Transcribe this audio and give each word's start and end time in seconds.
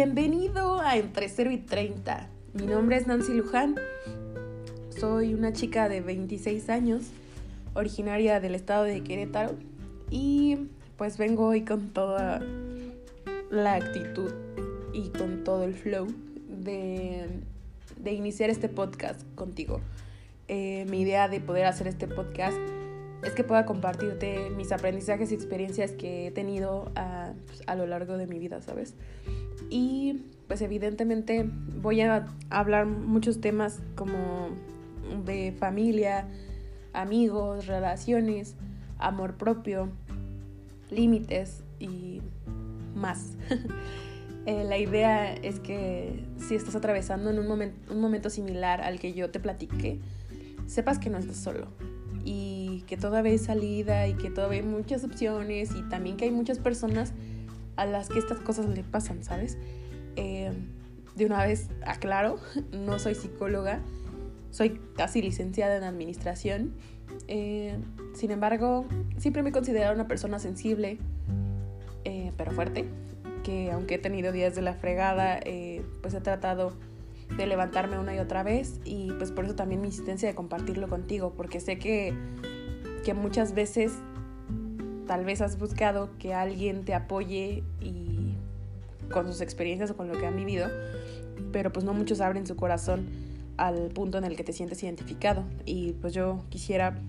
Bienvenido 0.00 0.80
a 0.80 0.96
Entre 0.96 1.28
0 1.28 1.50
y 1.50 1.56
30. 1.56 2.28
Mi 2.52 2.66
nombre 2.66 2.98
es 2.98 3.08
Nancy 3.08 3.32
Luján. 3.34 3.74
Soy 4.96 5.34
una 5.34 5.52
chica 5.52 5.88
de 5.88 6.00
26 6.00 6.70
años, 6.70 7.06
originaria 7.74 8.38
del 8.38 8.54
estado 8.54 8.84
de 8.84 9.02
Querétaro. 9.02 9.56
Y 10.08 10.68
pues 10.96 11.18
vengo 11.18 11.46
hoy 11.46 11.64
con 11.64 11.88
toda 11.88 12.40
la 13.50 13.74
actitud 13.74 14.30
y 14.92 15.08
con 15.08 15.42
todo 15.42 15.64
el 15.64 15.74
flow 15.74 16.06
de, 16.48 17.26
iniciar 18.04 18.50
este 18.50 18.68
podcast 18.68 19.22
contigo. 19.34 19.80
Eh, 20.46 20.86
mi 20.88 21.00
idea 21.00 21.26
de 21.26 21.40
poder 21.40 21.66
hacer 21.66 21.88
este 21.88 22.06
podcast 22.06 22.56
es 23.24 23.32
que 23.32 23.42
pueda 23.42 23.66
compartirte 23.66 24.48
mis 24.50 24.70
aprendizajes 24.70 25.32
y 25.32 25.34
experiencias 25.34 25.90
que 25.90 26.28
he 26.28 26.30
tenido 26.30 26.92
a, 26.94 27.32
pues, 27.48 27.64
a 27.66 27.74
lo 27.74 27.84
largo 27.88 28.16
de 28.16 28.28
mi 28.28 28.38
vida, 28.38 28.62
¿sabes? 28.62 28.94
Y 29.70 30.24
pues 30.46 30.62
evidentemente 30.62 31.48
voy 31.80 32.00
a 32.00 32.26
hablar 32.50 32.86
muchos 32.86 33.40
temas 33.40 33.80
como 33.94 34.48
de 35.24 35.52
familia, 35.58 36.26
amigos, 36.92 37.66
relaciones, 37.66 38.54
amor 38.98 39.36
propio, 39.36 39.90
límites 40.90 41.62
y 41.78 42.20
más. 42.94 43.32
Eh, 44.46 44.64
la 44.64 44.78
idea 44.78 45.34
es 45.34 45.60
que 45.60 46.24
si 46.38 46.54
estás 46.54 46.74
atravesando 46.74 47.28
en 47.28 47.38
un, 47.38 47.50
un 47.50 48.00
momento 48.00 48.30
similar 48.30 48.80
al 48.80 48.98
que 48.98 49.12
yo 49.12 49.30
te 49.30 49.40
platiqué, 49.40 50.00
sepas 50.66 50.98
que 50.98 51.10
no 51.10 51.18
estás 51.18 51.36
solo 51.36 51.66
y 52.24 52.82
que 52.86 52.96
todavía 52.96 53.32
hay 53.32 53.38
salida 53.38 54.08
y 54.08 54.14
que 54.14 54.30
todavía 54.30 54.60
hay 54.60 54.66
muchas 54.66 55.04
opciones 55.04 55.72
y 55.74 55.82
también 55.90 56.16
que 56.16 56.24
hay 56.24 56.30
muchas 56.30 56.58
personas 56.58 57.12
a 57.78 57.86
las 57.86 58.08
que 58.08 58.18
estas 58.18 58.40
cosas 58.40 58.66
le 58.66 58.82
pasan, 58.82 59.22
¿sabes? 59.22 59.56
Eh, 60.16 60.52
de 61.14 61.24
una 61.24 61.46
vez 61.46 61.70
aclaro, 61.86 62.38
no 62.72 62.98
soy 62.98 63.14
psicóloga, 63.14 63.80
soy 64.50 64.80
casi 64.96 65.22
licenciada 65.22 65.76
en 65.76 65.84
administración. 65.84 66.74
Eh, 67.28 67.78
sin 68.14 68.32
embargo, 68.32 68.84
siempre 69.16 69.42
me 69.42 69.50
he 69.50 69.52
considerado 69.52 69.94
una 69.94 70.08
persona 70.08 70.40
sensible, 70.40 70.98
eh, 72.04 72.32
pero 72.36 72.50
fuerte, 72.50 72.84
que 73.44 73.70
aunque 73.70 73.94
he 73.94 73.98
tenido 73.98 74.32
días 74.32 74.56
de 74.56 74.62
la 74.62 74.74
fregada, 74.74 75.40
pues 76.02 76.14
he 76.14 76.20
tratado 76.20 76.72
de 77.36 77.46
levantarme 77.46 77.98
una 77.98 78.14
y 78.14 78.18
otra 78.18 78.42
vez 78.42 78.80
y 78.84 79.12
pues 79.12 79.30
por 79.30 79.44
eso 79.44 79.54
también 79.54 79.82
mi 79.82 79.88
insistencia 79.88 80.28
de 80.28 80.34
compartirlo 80.34 80.88
contigo, 80.88 81.32
porque 81.36 81.60
sé 81.60 81.78
que, 81.78 82.12
que 83.04 83.14
muchas 83.14 83.54
veces 83.54 83.92
tal 85.08 85.24
vez 85.24 85.40
has 85.40 85.58
buscado 85.58 86.10
que 86.18 86.34
alguien 86.34 86.84
te 86.84 86.94
apoye 86.94 87.64
y 87.80 88.34
con 89.10 89.26
sus 89.26 89.40
experiencias 89.40 89.90
o 89.90 89.96
con 89.96 90.06
lo 90.06 90.18
que 90.18 90.26
han 90.26 90.36
vivido, 90.36 90.68
pero 91.50 91.72
pues 91.72 91.84
no 91.84 91.94
muchos 91.94 92.20
abren 92.20 92.46
su 92.46 92.54
corazón 92.54 93.08
al 93.56 93.88
punto 93.88 94.18
en 94.18 94.24
el 94.24 94.36
que 94.36 94.44
te 94.44 94.52
sientes 94.52 94.80
identificado 94.84 95.44
y 95.64 95.94
pues 95.94 96.12
yo 96.12 96.44
quisiera 96.50 97.00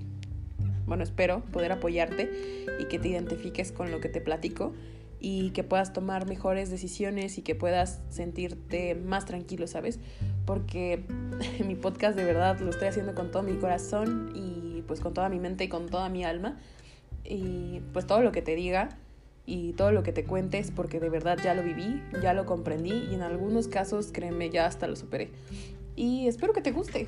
bueno, 0.88 1.04
espero 1.04 1.44
poder 1.52 1.72
apoyarte 1.72 2.66
y 2.80 2.86
que 2.86 2.98
te 2.98 3.10
identifiques 3.10 3.72
con 3.72 3.92
lo 3.92 4.00
que 4.00 4.10
te 4.10 4.22
platico 4.22 4.74
y 5.20 5.52
que 5.52 5.64
puedas 5.64 5.94
tomar 5.94 6.26
mejores 6.26 6.72
decisiones 6.72 7.38
y 7.38 7.44
que 7.44 7.54
puedas 7.54 8.02
sentirte 8.10 8.96
más 8.96 9.26
tranquilo, 9.26 9.68
¿sabes? 9.68 10.00
Porque 10.46 11.04
mi 11.66 11.76
podcast 11.76 12.18
de 12.18 12.24
verdad 12.24 12.60
lo 12.60 12.72
estoy 12.72 12.88
haciendo 12.88 13.14
con 13.14 13.30
todo 13.30 13.44
mi 13.44 13.54
corazón 13.58 14.32
y 14.34 14.82
pues 14.88 15.00
con 15.00 15.14
toda 15.14 15.30
mi 15.30 15.40
mente 15.40 15.66
y 15.66 15.68
con 15.68 15.90
toda 15.90 16.10
mi 16.10 16.24
alma 16.24 16.58
y 17.24 17.82
pues 17.94 18.08
todo 18.08 18.22
lo 18.22 18.32
que 18.32 18.42
te 18.42 18.56
diga 18.56 18.90
y 19.46 19.74
todo 19.74 19.92
lo 19.92 20.04
que 20.04 20.12
te 20.12 20.26
cuentes 20.26 20.72
porque 20.72 21.00
de 21.00 21.10
verdad 21.10 21.38
ya 21.44 21.54
lo 21.54 21.64
viví, 21.64 22.02
ya 22.22 22.34
lo 22.34 22.46
comprendí 22.46 23.08
y 23.10 23.16
en 23.16 23.22
algunos 23.22 23.68
casos, 23.68 24.12
créeme, 24.12 24.50
ya 24.50 24.66
hasta 24.66 24.88
lo 24.88 24.96
superé. 24.96 25.30
Y 25.96 26.28
espero 26.28 26.54
que 26.54 26.62
te 26.62 26.72
guste, 26.72 27.08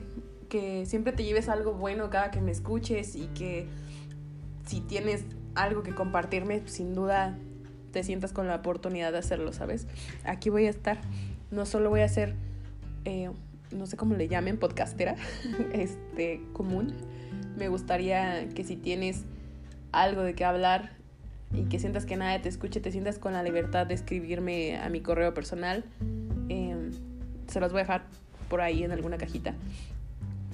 que 0.49 0.85
siempre 0.85 1.13
te 1.13 1.23
lleves 1.23 1.49
algo 1.49 1.73
bueno 1.73 2.09
cada 2.09 2.31
que 2.31 2.41
me 2.41 2.51
escuches 2.51 3.15
y 3.15 3.27
que 3.27 3.67
si 4.65 4.81
tienes 4.81 5.23
algo 5.55 5.83
que 5.83 5.93
compartirme, 5.93 6.61
sin 6.65 6.93
duda 6.93 7.37
te 7.91 8.03
sientas 8.03 8.33
con 8.33 8.47
la 8.47 8.55
oportunidad 8.55 9.11
de 9.11 9.19
hacerlo, 9.19 9.53
¿sabes? 9.53 9.87
Aquí 10.23 10.49
voy 10.49 10.65
a 10.65 10.69
estar. 10.69 10.99
No 11.51 11.65
solo 11.65 11.89
voy 11.89 12.01
a 12.01 12.07
ser, 12.07 12.35
eh, 13.05 13.29
no 13.71 13.85
sé 13.85 13.97
cómo 13.97 14.15
le 14.15 14.27
llamen, 14.27 14.57
podcastera, 14.57 15.15
este, 15.73 16.41
común. 16.53 16.93
Me 17.57 17.67
gustaría 17.67 18.47
que 18.49 18.63
si 18.63 18.77
tienes 18.77 19.25
algo 19.91 20.23
de 20.23 20.33
qué 20.33 20.45
hablar 20.45 20.91
y 21.53 21.63
que 21.63 21.79
sientas 21.79 22.05
que 22.05 22.15
nadie 22.15 22.39
te 22.39 22.49
escuche, 22.49 22.79
te 22.79 22.91
sientas 22.91 23.19
con 23.19 23.33
la 23.33 23.43
libertad 23.43 23.85
de 23.85 23.93
escribirme 23.93 24.77
a 24.77 24.89
mi 24.89 25.01
correo 25.01 25.33
personal. 25.33 25.83
Em, 26.49 26.91
se 27.47 27.59
los 27.59 27.71
voy 27.71 27.79
a 27.81 27.83
dejar 27.83 28.03
por 28.49 28.61
ahí 28.61 28.83
en 28.83 28.91
alguna 28.91 29.17
cajita. 29.17 29.53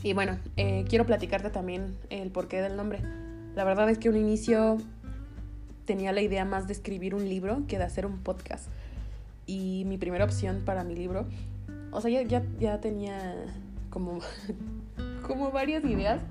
Y 0.04 0.14
bueno, 0.14 0.38
eh, 0.58 0.86
quiero 0.88 1.06
platicarte 1.06 1.50
también 1.50 1.96
el 2.10 2.32
porqué 2.32 2.62
del 2.62 2.76
nombre. 2.76 3.02
La 3.56 3.64
verdad 3.64 3.90
es 3.90 3.98
que 3.98 4.10
un 4.10 4.16
inicio 4.16 4.78
tenía 5.86 6.12
la 6.12 6.22
idea 6.22 6.46
más 6.46 6.68
de 6.68 6.74
escribir 6.74 7.16
un 7.16 7.28
libro 7.28 7.64
que 7.68 7.78
de 7.78 7.84
hacer 7.84 8.06
un 8.06 8.20
podcast. 8.20 8.68
Y 9.46 9.84
mi 9.86 9.98
primera 9.98 10.26
opción 10.26 10.62
para 10.66 10.84
mi 10.84 10.96
libro, 10.96 11.26
o 11.92 12.02
sea, 12.02 12.12
ya, 12.12 12.22
ya, 12.24 12.44
ya 12.60 12.82
tenía 12.82 13.36
como, 13.90 14.20
como 15.28 15.52
varias 15.52 15.84
ideas 15.86 16.22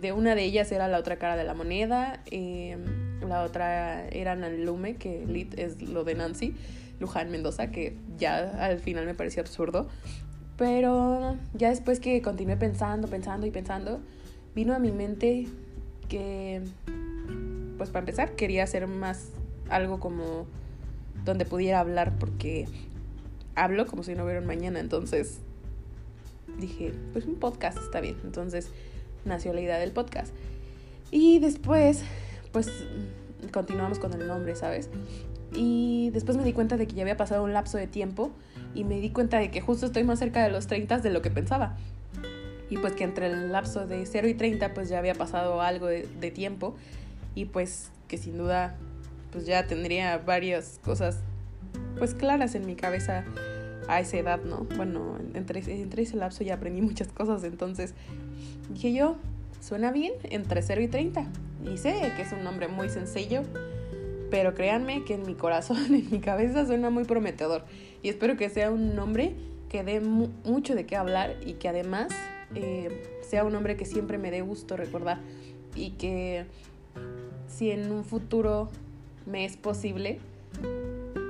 de 0.00 0.12
una 0.12 0.34
de 0.34 0.44
ellas 0.44 0.70
era 0.72 0.88
La 0.88 0.98
otra 0.98 1.16
cara 1.16 1.36
de 1.36 1.44
la 1.44 1.54
moneda, 1.54 2.22
em, 2.30 2.82
la 3.26 3.42
otra 3.42 4.06
era 4.08 4.34
Lume, 4.34 4.96
que 4.96 5.24
Lit 5.26 5.58
es 5.58 5.80
lo 5.82 6.04
de 6.04 6.14
Nancy, 6.14 6.54
Luján 7.00 7.30
Mendoza, 7.30 7.70
que 7.70 7.96
ya 8.18 8.64
al 8.64 8.80
final 8.80 9.06
me 9.06 9.14
pareció 9.14 9.42
absurdo. 9.42 9.88
Pero 10.56 11.36
ya 11.54 11.70
después 11.70 12.00
que 12.00 12.22
continué 12.22 12.56
pensando, 12.56 13.08
pensando 13.08 13.46
y 13.46 13.50
pensando, 13.50 14.00
vino 14.54 14.74
a 14.74 14.78
mi 14.78 14.92
mente 14.92 15.46
que, 16.08 16.62
pues 17.76 17.90
para 17.90 18.00
empezar, 18.00 18.36
quería 18.36 18.64
hacer 18.64 18.86
más 18.86 19.30
algo 19.68 19.98
como 19.98 20.46
donde 21.24 21.44
pudiera 21.44 21.80
hablar, 21.80 22.18
porque 22.18 22.66
hablo 23.54 23.86
como 23.86 24.02
si 24.02 24.14
no 24.14 24.24
hubiera 24.24 24.40
un 24.40 24.46
mañana, 24.46 24.78
entonces 24.80 25.40
dije, 26.58 26.92
pues 27.12 27.24
un 27.26 27.36
podcast 27.36 27.78
está 27.78 28.00
bien. 28.00 28.16
Entonces 28.24 28.70
nació 29.24 29.52
la 29.52 29.60
idea 29.60 29.78
del 29.78 29.92
podcast. 29.92 30.32
Y 31.10 31.38
después, 31.38 32.02
pues 32.52 32.70
continuamos 33.52 33.98
con 33.98 34.12
el 34.14 34.26
nombre, 34.26 34.56
¿sabes? 34.56 34.90
Y 35.54 36.10
después 36.12 36.36
me 36.36 36.44
di 36.44 36.52
cuenta 36.52 36.76
de 36.76 36.86
que 36.86 36.94
ya 36.94 37.02
había 37.02 37.16
pasado 37.16 37.44
un 37.44 37.52
lapso 37.52 37.78
de 37.78 37.86
tiempo 37.86 38.32
y 38.74 38.84
me 38.84 39.00
di 39.00 39.10
cuenta 39.10 39.38
de 39.38 39.50
que 39.50 39.60
justo 39.60 39.86
estoy 39.86 40.04
más 40.04 40.18
cerca 40.18 40.42
de 40.42 40.50
los 40.50 40.66
30 40.66 40.98
de 40.98 41.10
lo 41.10 41.22
que 41.22 41.30
pensaba. 41.30 41.76
Y 42.70 42.78
pues 42.78 42.94
que 42.94 43.04
entre 43.04 43.26
el 43.26 43.52
lapso 43.52 43.86
de 43.86 44.04
0 44.04 44.26
y 44.28 44.34
30 44.34 44.74
pues 44.74 44.88
ya 44.88 44.98
había 44.98 45.14
pasado 45.14 45.60
algo 45.60 45.86
de, 45.86 46.08
de 46.20 46.30
tiempo 46.30 46.74
y 47.34 47.44
pues 47.44 47.90
que 48.08 48.18
sin 48.18 48.36
duda 48.36 48.74
pues 49.30 49.46
ya 49.46 49.66
tendría 49.66 50.18
varias 50.18 50.80
cosas 50.82 51.18
pues 51.98 52.14
claras 52.14 52.54
en 52.54 52.66
mi 52.66 52.74
cabeza 52.74 53.24
a 53.88 54.00
esa 54.00 54.16
edad, 54.16 54.40
¿no? 54.42 54.66
Bueno, 54.76 55.18
entre, 55.34 55.60
entre 55.80 56.02
ese 56.02 56.16
lapso 56.16 56.44
ya 56.44 56.54
aprendí 56.54 56.80
muchas 56.80 57.08
cosas, 57.08 57.44
entonces 57.44 57.94
dije 58.70 58.92
yo, 58.92 59.16
suena 59.60 59.92
bien 59.92 60.12
entre 60.24 60.62
0 60.62 60.82
y 60.82 60.88
30. 60.88 61.26
Y 61.72 61.78
sé 61.78 62.12
que 62.16 62.22
es 62.22 62.32
un 62.32 62.44
nombre 62.44 62.68
muy 62.68 62.88
sencillo, 62.90 63.42
pero 64.30 64.54
créanme 64.54 65.04
que 65.04 65.14
en 65.14 65.26
mi 65.26 65.34
corazón, 65.34 65.78
en 65.94 66.10
mi 66.10 66.20
cabeza 66.20 66.66
suena 66.66 66.90
muy 66.90 67.04
prometedor. 67.04 67.64
Y 68.02 68.08
espero 68.08 68.36
que 68.36 68.50
sea 68.50 68.70
un 68.70 68.94
nombre 68.94 69.34
que 69.68 69.82
dé 69.82 70.00
mucho 70.00 70.74
de 70.74 70.86
qué 70.86 70.96
hablar 70.96 71.36
y 71.44 71.54
que 71.54 71.68
además 71.68 72.12
eh, 72.54 73.02
sea 73.22 73.44
un 73.44 73.52
nombre 73.52 73.76
que 73.76 73.86
siempre 73.86 74.18
me 74.18 74.30
dé 74.30 74.42
gusto 74.42 74.76
recordar. 74.76 75.20
Y 75.74 75.90
que 75.92 76.44
si 77.48 77.70
en 77.70 77.90
un 77.90 78.04
futuro 78.04 78.70
me 79.26 79.44
es 79.44 79.56
posible 79.56 80.20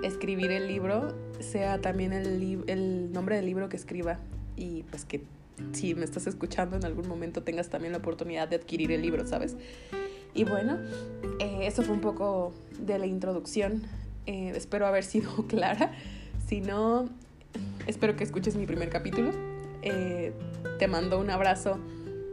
escribir 0.02 0.50
el 0.50 0.66
libro, 0.66 1.14
sea 1.40 1.80
también 1.80 2.12
el, 2.12 2.64
el 2.66 3.12
nombre 3.12 3.36
del 3.36 3.46
libro 3.46 3.68
que 3.68 3.76
escriba. 3.76 4.18
Y 4.56 4.82
pues 4.84 5.04
que 5.04 5.22
si 5.72 5.94
me 5.94 6.04
estás 6.04 6.26
escuchando 6.26 6.76
en 6.76 6.84
algún 6.84 7.08
momento 7.08 7.42
tengas 7.42 7.68
también 7.68 7.92
la 7.92 7.98
oportunidad 7.98 8.48
de 8.48 8.56
adquirir 8.56 8.92
el 8.92 9.02
libro, 9.02 9.26
¿sabes? 9.26 9.56
Y 10.34 10.44
bueno, 10.44 10.78
eh, 11.38 11.60
eso 11.62 11.82
fue 11.82 11.94
un 11.94 12.00
poco 12.00 12.52
de 12.80 12.98
la 12.98 13.06
introducción. 13.06 13.82
Eh, 14.26 14.52
espero 14.54 14.86
haber 14.86 15.04
sido 15.04 15.30
clara. 15.48 15.92
Si 16.46 16.60
no, 16.60 17.08
espero 17.86 18.16
que 18.16 18.24
escuches 18.24 18.56
mi 18.56 18.66
primer 18.66 18.90
capítulo. 18.90 19.30
Eh, 19.82 20.32
te 20.78 20.88
mando 20.88 21.20
un 21.20 21.30
abrazo 21.30 21.78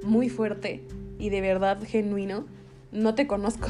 muy 0.03 0.29
fuerte 0.29 0.83
y 1.19 1.29
de 1.29 1.41
verdad 1.41 1.79
genuino. 1.85 2.45
No 2.91 3.13
te 3.13 3.27
conozco, 3.27 3.67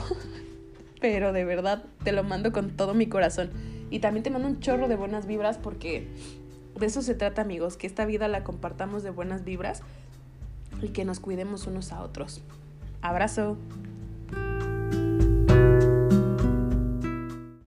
pero 1.01 1.33
de 1.33 1.43
verdad 1.43 1.83
te 2.03 2.13
lo 2.13 2.23
mando 2.23 2.53
con 2.53 2.71
todo 2.71 2.93
mi 2.93 3.07
corazón. 3.07 3.49
Y 3.89 3.99
también 3.99 4.23
te 4.23 4.29
mando 4.29 4.47
un 4.47 4.61
chorro 4.61 4.87
de 4.87 4.95
buenas 4.95 5.27
vibras 5.27 5.57
porque 5.57 6.07
de 6.79 6.85
eso 6.85 7.01
se 7.01 7.15
trata, 7.15 7.41
amigos, 7.41 7.77
que 7.77 7.87
esta 7.87 8.05
vida 8.05 8.27
la 8.27 8.43
compartamos 8.43 9.03
de 9.03 9.09
buenas 9.09 9.43
vibras 9.43 9.81
y 10.81 10.89
que 10.89 11.05
nos 11.05 11.19
cuidemos 11.19 11.67
unos 11.67 11.91
a 11.91 12.01
otros. 12.01 12.41
Abrazo. 13.01 13.57